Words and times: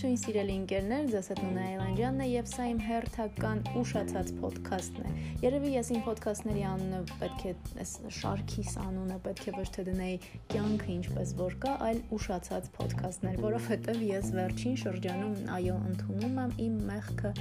Ողջույն 0.00 0.20
սիրելի 0.20 0.52
ընկերներ, 0.56 1.08
ձեզ 1.12 1.26
հետ 1.28 1.40
Նունա 1.44 1.64
Այլանդյանն 1.70 2.22
է 2.24 2.28
եւ 2.30 2.46
սա 2.48 2.68
իմ 2.70 2.78
հերթական 2.86 3.58
ուշացած 3.76 4.30
ոդքասթն 4.40 5.02
է։ 5.04 5.10
Երևի 5.42 5.72
ես 5.74 5.90
իմ 5.92 6.00
ոդքասթների 6.06 6.62
անունը 6.70 7.00
պետք 7.20 7.44
է 7.50 7.52
այս 7.84 7.92
շարքիս 8.20 8.72
անունը 8.80 9.18
պետք 9.28 9.50
է 9.52 9.54
ոչ 9.58 9.66
թե 9.76 9.84
դնեի 9.90 10.16
կյանքը 10.54 10.90
ինչպես 10.96 11.34
որ 11.42 11.58
կա, 11.66 11.74
այլ 11.90 12.00
ուշացած 12.16 12.72
ոդքասթներ, 12.80 13.38
որովհետեւ 13.44 14.02
ես 14.08 14.32
վերջին 14.40 14.80
շրջանում 14.86 15.36
այո 15.60 15.76
ընդունում 15.90 16.42
եմ 16.46 16.56
իմ 16.70 16.80
մեղքը 16.88 17.34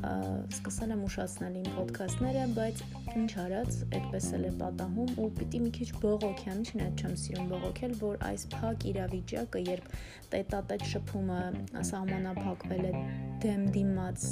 սկսել 0.00 0.92
եմ 0.94 1.02
ուշացնել 1.06 1.56
իմ 1.60 1.68
ոդքասթները, 1.76 2.44
բայց 2.56 2.82
ինչ 3.20 3.30
արած, 3.42 3.78
այդպես 3.98 4.28
էլ 4.36 4.44
է 4.48 4.52
պատահում 4.60 5.10
ու 5.20 5.28
պիտի 5.38 5.60
մի 5.64 5.72
քիչ 5.76 5.88
բողոքեմ, 6.04 6.60
է 6.70 6.88
չեմ 7.00 7.14
սիրում 7.22 7.50
բողոքել, 7.52 7.96
որ 8.00 8.20
այս 8.30 8.46
փակ 8.54 8.86
իրավիճակը, 8.90 9.62
երբ 9.70 9.90
տետատետ 10.34 10.86
շփումը 10.94 11.40
սահմանափակվել 11.90 12.84
է 12.90 12.92
դեմ 13.44 13.66
դիմաց 13.76 14.28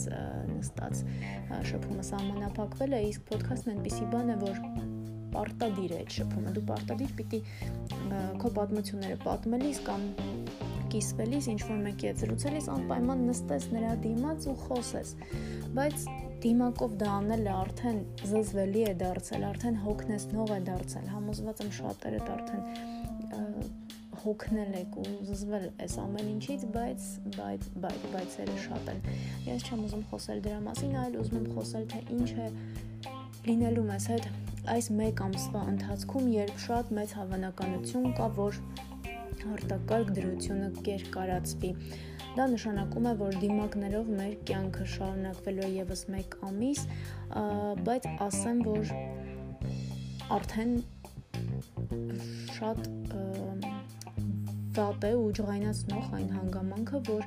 նստած 0.55 1.02
շփումը 1.73 2.07
սահմանափակվել 2.12 2.96
է, 2.98 3.02
իսկ 3.12 3.35
ոդքասթն 3.35 3.74
այնպեսի 3.74 4.10
բան 4.15 4.32
է, 4.32 4.38
որ 4.46 4.62
պարտադիր 5.35 5.93
է 5.93 6.01
այդ 6.02 6.15
շփումը։ 6.19 6.52
Դու 6.57 6.65
պարտադիր 6.71 7.15
պիտի 7.19 7.41
քո 8.43 8.52
պատմությունները 8.59 9.19
պատմելիս 9.27 9.80
կամ 9.88 10.07
կիսվելիս, 10.95 11.48
ինչ 11.52 11.60
որ 11.69 11.80
մեկի 11.84 12.09
հետ 12.09 12.23
զրուցելիս 12.23 12.69
անպայման 12.74 13.24
նստես 13.29 13.69
նրա 13.74 13.92
դիմաց 14.05 14.48
ու 14.52 14.56
խոսես։ 14.65 15.12
Բայց 15.79 16.06
դիմակով 16.45 16.96
դա 17.02 17.10
անելը 17.19 17.52
արդեն 17.59 18.01
զզվելի 18.30 18.84
է 18.88 18.95
դարձել, 19.02 19.46
արդեն 19.48 19.79
հոգնեցնող 19.84 20.55
է 20.55 20.60
դարձել։ 20.69 21.09
Համոզված 21.16 21.62
եմ 21.65 21.73
շատերդ 21.79 22.32
արդեն 22.37 22.62
հոգնել 24.19 24.74
եք 24.79 24.96
ու 24.98 25.10
զզվել 25.29 25.66
այս 25.85 25.95
ամեն 26.02 26.29
ինչից, 26.32 26.65
բայց 26.74 27.04
բայց 27.37 27.66
բայց 27.85 28.07
բայցերը 28.15 28.57
շատ 28.65 28.91
են։ 28.93 29.01
Ես 29.46 29.66
չեմ 29.68 29.85
ուզում 29.88 30.04
խոսել 30.10 30.43
դրա 30.46 30.59
մասին, 30.66 30.96
այլ 31.02 31.18
ուզում 31.23 31.38
եմ 31.38 31.48
խոսել 31.54 31.87
թե 31.93 32.01
ինչ 32.16 32.29
է 32.45 32.48
լինելու 33.48 33.85
մեզ 33.88 34.09
հետ 34.13 34.29
այս 34.74 34.91
1 34.93 35.23
ամսվա 35.29 35.63
ընթացքում, 35.73 36.26
երբ 36.35 36.59
շատ 36.66 36.91
մեծ 36.98 37.15
հավանականություն 37.18 38.09
կա, 38.18 38.26
որ 38.38 38.59
արտակարգ 39.55 40.13
դրությունը 40.19 40.69
կերկարացվի։ 40.89 41.73
Դա 42.39 42.47
նշանակում 42.53 43.07
է, 43.11 43.13
որ 43.23 43.39
դիմակներով 43.43 44.11
մեր 44.19 44.35
կյանքը 44.51 44.87
շարունակվելու 44.95 45.65
է 45.67 45.71
եւս 45.79 46.05
1 46.13 46.37
ամիս, 46.49 46.83
բայց 47.89 48.09
ասեմ, 48.29 48.61
որ 48.69 48.93
արդեն 50.39 50.75
շատ 52.59 52.89
վատ 54.79 55.05
է 55.09 55.13
ու 55.19 55.31
ջղայնացնող 55.39 56.11
այն 56.19 56.29
հանգամանքը, 56.37 57.01
որ 57.09 57.25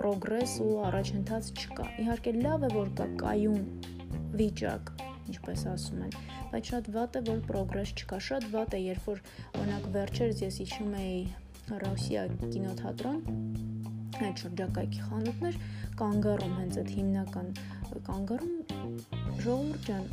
պրոգրես 0.00 0.56
ու 0.64 0.72
առաջընթաց 0.88 1.50
չկա։ 1.60 1.86
Իհարկե 2.04 2.32
լավ 2.40 2.66
է, 2.66 2.70
որ 2.76 2.90
կա 3.00 3.06
կայուն 3.22 3.62
վիճակ, 4.40 4.92
ինչպես 5.32 5.64
ասում 5.74 6.02
են, 6.06 6.16
բայց 6.52 6.72
շատ 6.72 6.90
վատ 6.96 7.20
է, 7.20 7.22
որ 7.30 7.44
պրոգրես 7.50 7.94
չկա։ 8.00 8.18
Շատ 8.28 8.48
վատ 8.54 8.76
է, 8.76 8.82
երբ 8.90 9.08
որ 9.10 9.22
օրինակ 9.60 9.88
վերջերս 9.96 10.42
ես 10.46 10.60
իջնում 10.66 10.98
էի 11.00 11.22
Ռոսիա 11.84 12.22
կինոթատրոն 12.40 13.18
այդ 14.20 14.42
շրջակայքի 14.44 15.04
խանութներ 15.08 15.58
կանգառում 16.00 16.54
հենց 16.60 16.78
այդ 16.80 16.90
հիմնական 16.96 17.52
կանգառում 18.08 18.56
ժողովուրդ 19.44 19.88
ջան 19.90 20.04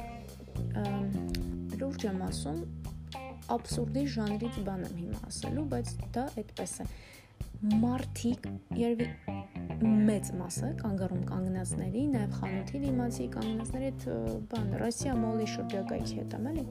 լուրջ 1.82 2.06
եմ 2.08 2.22
ասում 2.28 2.62
абսուրդի 3.58 4.04
ժանրից 4.14 4.56
բան 4.68 4.86
եմ 4.88 4.96
հիմա 5.02 5.20
ասելու, 5.28 5.66
բայց 5.74 5.92
դա 6.16 6.24
այդպես 6.42 6.74
է։ 6.84 6.88
Մարտիկ 7.84 8.48
երևի 8.78 9.08
մեծ 10.08 10.32
մասը 10.40 10.72
կանգառում 10.82 11.24
կանգնածների, 11.32 12.04
նաև 12.16 12.36
խանութի 12.42 12.82
դիմացի 12.84 13.28
կանգնածների 13.38 13.90
այդ 13.92 14.08
բան 14.52 14.68
Ռոսիա 14.82 15.16
մոլի 15.22 15.48
շրջակայքի 15.54 16.20
հետ 16.22 16.36
եմ 16.38 16.50
էլի 16.52 16.66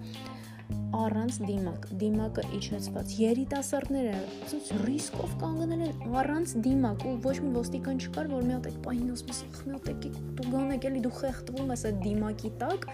առանց 0.97 1.37
դիմակ, 1.47 1.87
դիմակը 2.00 2.43
իջեցված։ 2.56 3.12
Երիտասարդները 3.21 4.15
ցույց 4.50 4.71
ռիսկով 4.87 5.34
կանգնել 5.43 5.84
են 5.87 6.16
առանց 6.22 6.54
դիմակ 6.66 7.04
ու 7.06 7.15
ոչ 7.27 7.37
մի 7.44 7.50
ոստիկան 7.56 8.03
չկար, 8.06 8.31
որ 8.32 8.47
մի 8.47 8.54
հատ 8.56 8.69
այդ 8.71 8.78
պահին 8.87 9.12
ասում 9.16 9.32
ես, 9.32 9.41
«Ախ, 9.47 9.60
մի 9.66 9.77
հատ 9.77 9.91
եկեք 9.93 10.19
դու 10.41 10.49
գանեք, 10.56 10.87
էլի 10.91 11.03
դու 11.06 11.15
խեղդվում 11.21 11.72
ես 11.77 11.87
այդ 11.91 11.99
դիմակի 12.06 12.53
տակ» 12.62 12.88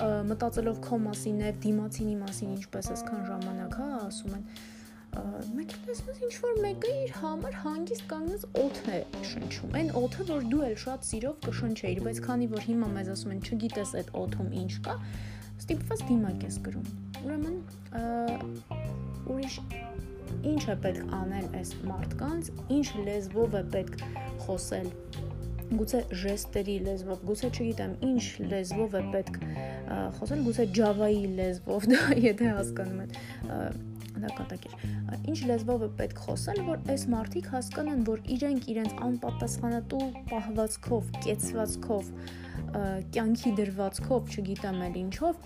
մտածելով 0.00 0.76
քո 0.80 0.98
մասին 1.04 1.40
եւ 1.44 1.56
դիմացինի 1.60 2.14
մասին 2.20 2.52
ինչպես 2.56 2.86
այսքան 2.94 3.24
ժամանակ, 3.30 3.74
հա, 3.80 3.88
ասում 4.06 4.36
են 4.38 4.44
մեկ 5.10 5.72
տեսնես 5.84 6.20
ինչ 6.24 6.34
որ 6.40 6.58
մեկը 6.64 6.92
իր 7.00 7.12
համար 7.18 7.56
հանգիստ 7.64 8.04
կանգնած 8.12 8.44
օթ 8.62 8.78
է 8.94 8.98
շնչում։ 9.30 9.74
Այն 9.80 9.90
օթը, 10.00 10.26
որ 10.30 10.46
դու 10.52 10.62
էլ 10.68 10.76
շատ 10.84 11.08
սիրով 11.08 11.40
կշնչեիր, 11.46 12.02
բայց 12.06 12.20
քանի 12.26 12.48
որ 12.54 12.64
հիմա 12.70 12.90
մեզ 12.94 13.10
ասում 13.16 13.34
են 13.34 13.42
չգիտես 13.50 13.94
այդ 14.00 14.12
օթում 14.22 14.52
ինչ 14.60 14.72
կա, 14.86 14.94
ստիպված 15.70 16.00
դիմակ 16.08 16.44
ես 16.48 16.54
գրում։ 16.66 16.86
Ուրեմն 17.20 17.58
ուրիշ 19.30 19.58
ինչ 20.50 20.62
է 20.72 20.74
պետք 20.82 21.12
անել 21.14 21.46
այս 21.60 21.70
մարդկանց, 21.86 22.48
ինչ 22.74 22.86
լեզվով 23.06 23.54
է 23.54 23.62
պետք 23.74 24.02
խոսել 24.46 24.88
գուցե 25.70 26.00
ժեստերի 26.24 26.76
լեզվով, 26.88 27.22
գուցե 27.28 27.50
չգիտեմ, 27.54 27.94
ինչ 28.08 28.24
լեզվով 28.50 28.96
է 28.98 29.04
պետք 29.14 29.38
խոսել, 30.18 30.42
գուցե 30.48 30.66
Java-ի 30.80 31.22
լեզվով, 31.38 31.86
դա 31.92 32.02
եթե 32.24 32.50
հասկանում 32.56 33.04
եք 33.06 33.14
դա 34.18 34.30
կատակեր։ 34.38 34.74
Ինչ 35.30 35.38
լեզվով 35.50 35.84
է 35.86 35.88
պետք 36.00 36.22
խոսել, 36.26 36.60
որ 36.66 36.82
այս 36.94 37.04
մարդիկ 37.14 37.50
հասկանան, 37.54 38.02
որ 38.08 38.22
իրենք 38.36 38.68
իրենց 38.74 38.96
անպատասխանատու 39.06 40.02
պահվածքով, 40.30 41.12
կեցվածքով, 41.26 42.12
կյանքի 43.14 43.52
դրվածքով, 43.60 44.34
չգիտեմ 44.34 44.82
էլ 44.90 44.98
ինչով, 45.04 45.40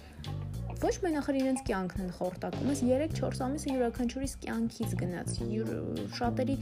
ոչ 0.85 0.93
միայն 1.01 1.17
ախր 1.17 1.37
իրենց 1.39 1.61
կյանքն 1.65 2.01
են 2.05 2.09
խորտակում, 2.13 2.71
այս 2.75 2.81
3-4 2.85 3.39
ամիսը 3.45 3.71
յուրաքանչյուրիս 3.71 4.33
կյանքից 4.43 4.91
գնաց։ 5.01 5.37
Շատերի 6.19 6.57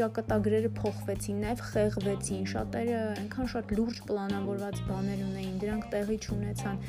ճակատագրերը 0.00 0.70
փոխվեցին, 0.80 1.38
նաև 1.44 1.62
խեղվեցին, 1.68 2.48
շատերը 2.52 2.96
այնքան 3.20 3.50
շատ 3.52 3.74
լուրջ 3.78 4.00
պլանավորված 4.08 4.80
բաներ 4.88 5.22
ունեին, 5.26 5.54
դրանք 5.62 5.86
տեղի 5.94 6.18
չունեցան։ 6.26 6.80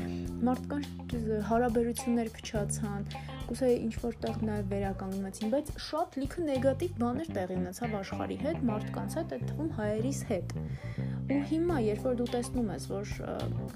Մարդկանց 0.48 1.14
հարաբերություններ 1.52 2.32
փչացան, 2.38 3.06
գուցե 3.52 3.70
ինչ 3.78 3.94
որտեղ 4.08 4.42
նաև 4.50 4.74
վերականգնվեցին, 4.74 5.54
բայց 5.54 5.72
շատ 5.88 6.18
լիքը 6.24 6.48
նեգատիվ 6.48 6.98
բաներ 7.04 7.32
տեղի 7.38 7.60
ունեցավ 7.62 7.96
աշխարհի 8.02 8.40
հետ, 8.48 8.66
մարդկանց 8.72 9.20
հետ, 9.22 9.38
այդ 9.38 9.46
թվում 9.52 9.72
հայերիս 9.78 10.24
հետ։ 10.32 10.58
Ու 11.28 11.40
հիմա, 11.52 11.78
երբ 11.86 12.04
որ 12.08 12.20
դու 12.22 12.28
տեսնում 12.34 12.74
ես, 12.74 12.90
որ 12.92 13.16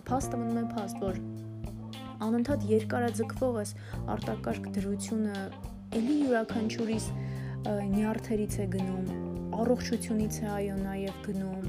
փաստը 0.08 0.42
մնում 0.42 0.60
է 0.62 0.68
փաստ, 0.72 1.02
որ 1.04 1.24
անընդհատ 2.28 2.66
երկարաձգվող 2.72 3.60
այս 3.62 3.74
արտակարգ 4.16 4.70
դրությունը 4.78 5.36
էլի 6.00 6.18
յուրաքանչյուրիս 6.22 7.08
նյարդերից 7.92 8.58
է 8.62 8.68
գնում, 8.76 9.10
առողջությունից 9.62 10.38
է 10.42 10.48
այո 10.56 10.78
նաև 10.82 11.20
գնում, 11.28 11.66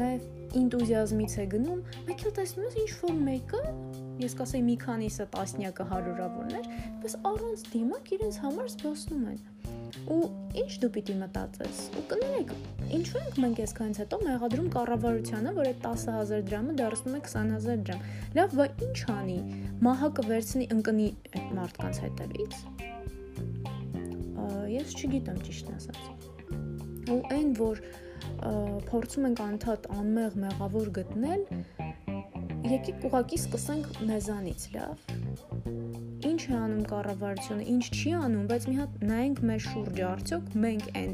նաև 0.00 0.58
ինտուզիազմից 0.60 1.34
է 1.42 1.46
գնում, 1.54 1.80
մեկ 2.08 2.22
էլ 2.28 2.36
տեսնում 2.38 2.68
ես 2.68 2.78
ինչ 2.84 2.92
որ 3.00 3.16
մեկը, 3.28 3.62
ես 4.24 4.36
կասեի 4.38 4.62
մի 4.68 4.76
քանիսը 4.84 5.26
տասնյակը 5.34 5.88
հարյուրավորներ, 5.90 6.70
պես 7.02 7.18
առանց 7.32 7.66
դիմակ 7.74 8.14
իրենց 8.18 8.40
համար 8.44 8.72
զբոսնում 8.74 9.26
են 9.34 9.42
ու 10.14 10.20
ինչ 10.60 10.70
դու 10.82 10.90
պիտի 10.94 11.14
մտածես 11.20 11.80
ու 11.98 12.04
կներեք 12.12 12.52
ինչու 12.98 13.20
ենք 13.20 13.38
մենք 13.44 13.60
այսքանից 13.64 14.00
հետո 14.02 14.18
մեղադրում 14.24 14.68
կառավարությանը 14.74 15.52
որ 15.58 15.70
այդ 15.70 15.80
10000 15.86 16.44
դրամը 16.48 16.76
դարձնում 16.80 17.18
է 17.18 17.22
20000 17.28 17.84
դրամ 17.88 18.06
լավ 18.38 18.56
բա 18.60 18.66
ինչ 18.88 18.98
անի 19.14 19.38
մահակը 19.88 20.26
վերցնի 20.30 20.68
ընկնի 20.76 21.08
այդ 21.34 21.54
մարդկանց 21.60 22.00
հետևից 22.04 22.58
ես 24.74 24.94
չգիտեմ 24.98 25.42
ճիշտն 25.48 25.76
ասած 25.78 27.10
ու 27.14 27.20
այն 27.36 27.50
որ 27.60 27.82
փորձում 28.88 29.28
ենք 29.30 29.42
անդադ 29.44 29.90
անմեղ 29.94 30.38
մեղավոր 30.44 30.90
գտնել 30.98 31.44
եկեք 32.74 33.06
ուղակի 33.10 33.38
սկսենք 33.44 33.92
մեզանից 34.10 34.66
լավ 34.74 35.23
ինչ 36.30 36.40
է 36.44 36.54
անում 36.58 36.84
կառավարությունը, 36.92 37.66
ինչ 37.74 37.84
չի 37.94 38.14
անում, 38.20 38.46
բայց 38.52 38.68
մի 38.70 38.76
հատ 38.80 38.96
նայենք 39.10 39.42
մեր 39.50 39.64
շուրջը, 39.66 40.06
արդյոք 40.10 40.54
մենք 40.64 40.88
այն 41.02 41.12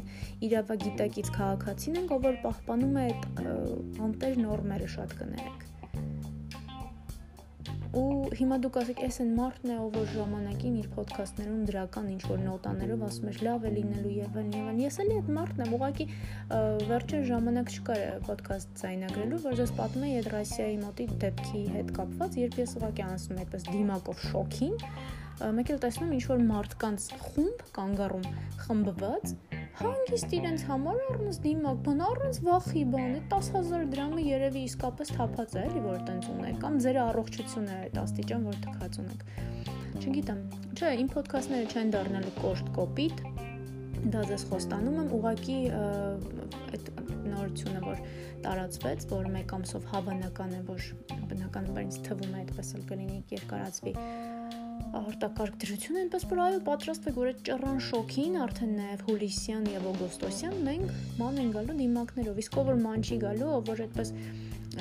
իրավագիտակից 0.49 1.33
քաղաքացին 1.39 1.99
ենք, 2.03 2.15
ով 2.17 2.29
որ 2.29 2.39
պահպանում 2.47 2.95
է 3.01 3.09
այդ 3.09 3.29
անտեր 4.07 4.41
նորմերը 4.45 4.89
շատ 4.95 5.19
կներեք 5.21 5.70
ու 7.91 8.31
հիմա 8.39 8.57
դուք 8.63 8.77
ասեք, 8.81 8.99
էս 9.03 9.17
են 9.19 9.31
մարդն 9.35 9.71
է, 9.73 9.77
ով 9.83 9.95
որ 9.97 10.05
ժամանակին 10.15 10.75
իր 10.79 10.85
ոդքասթներում 10.95 11.63
դրական 11.67 12.05
ինչ 12.13 12.21
որ 12.29 12.39
նոտաներով 12.45 13.03
ասում 13.07 13.31
էր 13.31 13.39
լավ 13.47 13.65
է 13.67 13.71
լինելու 13.75 14.13
եւ 14.15 14.37
այլն 14.41 14.53
եւ 14.55 14.69
այլն։ 14.71 14.81
Ես 14.85 14.99
էլի 15.03 15.17
այդ 15.19 15.31
մարդն 15.37 15.63
եմ, 15.65 15.73
ուղղակի 15.75 16.07
վերջին 16.91 17.25
ժամանակ 17.31 17.73
չկար 17.75 18.03
ոդքասթ 18.31 18.75
ցայնագրելու, 18.81 19.41
որ 19.43 19.61
ես 19.61 19.73
պատմում 19.81 20.07
եմ 20.07 20.21
այդ 20.21 20.29
Ռասիայի 20.31 20.77
մոտի 20.85 21.07
դեպքի 21.25 21.63
հետ 21.75 21.95
կապված, 21.99 22.37
երբ 22.41 22.59
ես 22.61 22.75
ուղղակի 22.79 23.05
անցնում 23.11 23.35
եմ 23.35 23.43
այդպես 23.43 23.67
դիմակով 23.71 24.23
շոքին, 24.31 24.77
մեկ 25.41 25.71
էլ 25.73 25.79
տեսնում 25.81 26.11
ինչ 26.15 26.25
որ 26.31 26.41
մարդկանց 26.47 27.05
խումբ 27.27 27.61
կանգառում 27.75 28.25
խմբված 28.61 29.35
հանգիստ 29.81 30.33
իրենց 30.37 30.63
համար 30.69 30.99
առնց 31.11 31.37
դիմակ, 31.45 31.77
բան 31.85 32.01
առնց 32.07 32.39
վախի 32.47 32.83
բան, 32.93 33.13
այդ 33.17 33.27
10000 33.31 33.85
դրամը 33.91 34.25
երևի 34.27 34.63
իսկապես 34.69 35.13
թափած 35.17 35.55
է, 35.55 35.63
էլի 35.69 35.83
որ 35.85 36.01
տենց 36.09 36.27
ունեք, 36.35 36.57
կամ 36.61 36.77
ձեր 36.85 36.99
առողջությունը 37.01 37.71
է 37.71 37.79
այդ 37.81 37.99
աստիճան, 38.01 38.47
որ 38.51 38.59
թքած 38.65 38.99
ունեք։ 39.01 39.25
Չգիտեմ, 40.01 40.41
չէ, 40.77 40.91
իմ 41.01 41.09
ոդքասթները 41.15 41.71
չեն 41.71 41.93
դառնալու 41.95 42.35
կոշտ 42.41 42.71
կոպիտ, 42.77 43.23
դա 44.01 44.21
ձեզ 44.31 44.45
խոստանում 44.49 44.99
եմ, 45.01 45.09
ուղակի 45.17 45.57
այդ 46.71 46.91
նորությունը, 47.31 47.81
որ 47.85 47.99
տարածվեց, 48.45 49.05
որ 49.11 49.27
մեկ 49.35 49.53
ամսով 49.57 49.89
հավանական 49.91 50.55
է, 50.57 50.61
որ 50.71 50.87
բնականաբար 51.31 51.85
ինձ 51.85 51.99
թվում 52.07 52.31
է 52.31 52.39
այդպես 52.41 52.71
էլ 52.77 52.85
կլինի 52.91 53.19
երկարացվի 53.35 53.93
արտակարգ 54.99 55.57
դրություն, 55.61 55.97
այնպես 56.01 56.25
որ 56.31 56.39
այո, 56.45 56.59
պատրաստ 56.67 57.09
որ 57.15 57.31
այդ 57.31 57.41
ճռան 57.47 57.81
շոքին 57.87 58.37
արդեն 58.45 58.71
նաև 58.81 59.03
հուլիսյան 59.07 59.67
եւ 59.71 59.89
օգոստոսյան 59.91 60.55
մենք 60.67 60.95
ման 61.21 61.41
են 61.41 61.51
գալու 61.55 61.75
դիմակներով, 61.81 62.41
իսկ 62.43 62.57
ով 62.61 62.71
որ 62.71 62.81
ման 62.81 63.05
չի 63.07 63.19
գալու, 63.21 63.51
ով 63.57 63.69
որ 63.71 63.83
այդպես 63.87 64.13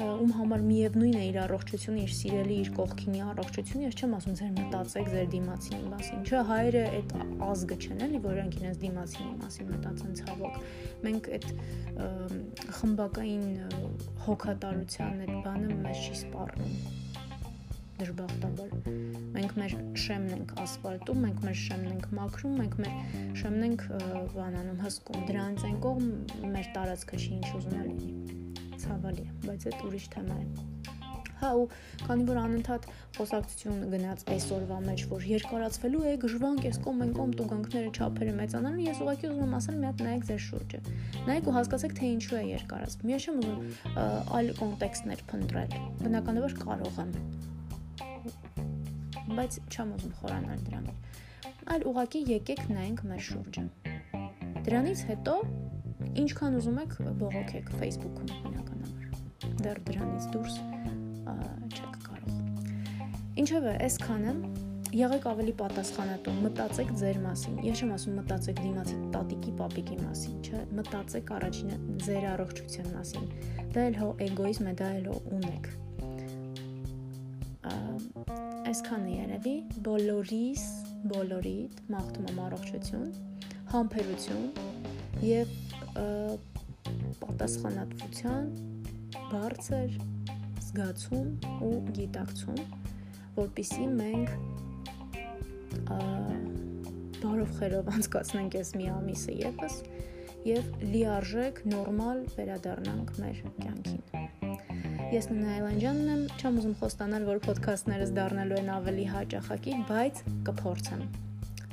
ում 0.00 0.32
համար 0.36 0.60
միևնույն 0.62 1.16
է 1.18 1.22
իր 1.30 1.36
առողջությունը, 1.44 2.02
իր 2.04 2.12
սիրելի 2.14 2.58
իր 2.62 2.68
կողքինի 2.76 3.22
առողջությունը, 3.26 3.88
ես 3.88 3.96
չեմ 3.98 4.14
ասում 4.20 4.36
ձեր 4.40 4.52
մտածեք 4.58 5.10
ձեր 5.14 5.26
դիմացինի 5.34 5.90
մասին։ 5.90 6.22
Չէ, 6.30 6.42
հայերը 6.50 6.84
այդ 7.00 7.16
ազգը 7.48 7.80
չեն 7.80 8.06
էլի, 8.06 8.22
որոնք 8.28 8.60
իրենց 8.60 8.80
դիմացինի 8.86 9.34
մասին 9.42 9.74
մտածեն 9.74 10.16
ցավոք։ 10.22 10.62
Մենք 11.10 11.30
այդ 11.40 11.50
խմբակային 12.78 13.44
հոգատարության 14.30 15.22
այդ 15.26 15.36
բանը 15.50 15.78
մեզ 15.82 16.06
չի 16.06 16.18
սպառնում 16.22 16.99
դժբախտաբար։ 18.00 18.70
Մենք 19.36 19.54
մեր 19.60 19.74
շեմն 20.04 20.34
ենք 20.36 20.54
ասֆալտում, 20.64 21.22
մենք 21.26 21.44
մեր 21.46 21.58
շեմն 21.60 21.90
ենք 21.90 22.08
մաքրում, 22.18 22.56
մենք 22.60 22.78
մեր 22.84 22.96
շեմն 23.40 23.66
ենք 23.68 23.86
բանանում 24.34 24.82
հսկում։ 24.86 25.24
Դրանց 25.30 25.64
այն 25.70 25.78
կողմ 25.86 26.10
մեր 26.56 26.70
տարածքը 26.76 27.20
չի 27.20 27.30
ինչ 27.38 27.52
ուզում 27.60 27.78
լինի։ 27.90 28.10
Ցավալի 28.80 29.24
է, 29.26 29.38
բայց 29.46 29.66
այդ 29.70 29.86
ուրիշ 29.90 30.12
թեմա 30.16 30.38
է։ 30.40 30.70
Հա 31.40 31.50
ու 31.56 31.68
քանի 32.04 32.24
որ 32.28 32.38
անընդհատ 32.40 32.86
խոսակցություն 33.16 33.78
գնաց 33.94 34.24
այսօրվա 34.34 34.80
մեջ, 34.86 35.04
որ 35.12 35.22
երկարացվելու 35.30 36.02
է 36.10 36.12
գժվանք 36.24 36.66
էս 36.70 36.80
կողմ 36.84 37.00
են 37.06 37.14
կողմ 37.16 37.32
տուգանքները 37.38 37.92
չափերը 37.96 38.34
մեծանալու, 38.40 38.84
ես 38.90 39.00
ուղղակի 39.00 39.30
ուզում 39.30 39.46
եմ 39.46 39.54
ասել 39.60 39.78
մի 39.80 39.88
հատ 39.88 40.02
նայեք 40.04 40.26
ձեր 40.30 40.42
շուրջը։ 40.46 40.80
Նայեք 41.30 41.48
ու 41.48 41.54
հասկացեք 41.56 41.94
թե 41.96 42.10
ինչու 42.20 42.40
է 42.40 42.42
երկարացվում։ 42.50 43.14
Ես 43.16 43.28
չեմ 43.30 43.40
ուզում 43.40 43.62
այլ 44.40 44.52
կոնտեքստներ 44.60 45.24
փնտրել։ 45.32 45.78
Բնականաբար 46.04 46.58
կարող 46.60 47.00
եմ 47.06 47.16
բայց 49.30 49.58
չեմ 49.70 49.90
ուզում 49.96 50.14
խորանալ 50.20 50.62
դրանով։ 50.66 51.50
Այլ 51.70 51.84
ուղակի 51.90 52.20
եկեք 52.30 52.62
նայենք 52.70 53.02
մեր 53.10 53.22
շուրջը։ 53.26 53.64
Դրանից 54.66 55.02
հետո 55.10 55.34
ինչքան 56.24 56.56
ուզում 56.60 56.80
եք 56.84 56.96
բողոքեք 57.20 57.70
Facebook-ում 57.80 58.32
բնականաբար։ 58.46 59.54
Դեռ 59.60 59.82
դրանից 59.90 60.26
դուրս 60.34 60.56
չեք 61.70 61.98
կարող։ 62.08 62.40
Ինչևէ, 63.44 63.74
այսքանը 63.86 64.34
եղեք 65.00 65.26
ավելի 65.30 65.52
պատասխանատու, 65.60 66.32
մտածեք 66.44 66.90
ձեր 67.00 67.20
մասին։ 67.24 67.60
Ես 67.62 67.82
չեմ 67.84 67.92
ասում 67.94 68.16
մտածեք 68.20 68.62
դիմացի 68.64 68.96
տատիկի, 69.14 69.52
պապիկի 69.60 69.98
մասին, 70.00 70.40
չէ, 70.42 70.64
մտածեք 70.80 71.30
առաջինը 71.36 71.78
ձեր 72.08 72.26
առողջության 72.32 72.90
մասին։ 72.96 73.30
Դա 73.76 73.86
էլ 73.90 74.00
հո 74.00 74.10
էգոիզմ 74.26 74.72
է, 74.72 74.74
դա 74.82 74.90
էլ 74.98 75.08
հո 75.12 75.20
ունեք 75.38 75.70
այսքանը 78.70 79.10
երևի 79.16 79.54
բոլորիս 79.86 80.64
բոլորիդ 81.10 81.78
մաղթում 81.90 82.26
եմ 82.30 82.40
առողջություն, 82.44 83.10
համբերություն 83.72 84.44
եւ 85.26 85.54
պատասխանատվության 87.22 88.50
բարձր 89.30 89.96
զգացում 90.66 91.30
ու 91.66 91.72
գիտակցում, 91.96 92.60
որpիսի 93.40 93.88
մենք 94.00 94.34
բարով 97.20 97.56
խերով 97.58 97.90
անցկացնենք 97.96 98.58
այս 98.60 98.74
մի 98.80 98.92
ամիսը 98.98 99.38
եւս 99.40 99.80
եւ 100.50 100.70
լիարժեք 100.92 101.64
նորմալ 101.74 102.22
վերադառնանք 102.36 103.18
մեր 103.24 103.42
կյանքին։ 103.60 104.39
Ես 105.10 105.26
Ննա 105.26 105.54
Այլանջյանն 105.56 106.10
եմ, 106.12 106.20
չեմ 106.38 106.58
ուզում 106.60 106.74
խոստանալ, 106.78 107.24
որ 107.26 107.40
ոդքասթներս 107.48 108.12
դառնալու 108.14 108.60
են 108.60 108.70
ավելի 108.76 109.08
հաճախակի, 109.10 109.74
բայց 109.90 110.22
կփորձեմ։ 110.46 111.02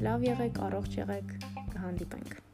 Լավ 0.10 0.28
եղեք, 0.32 0.60
առողջ 0.72 1.00
եղեք, 1.04 1.38
կհանդիպենք։ 1.76 2.47